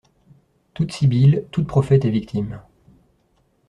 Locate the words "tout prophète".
1.51-2.05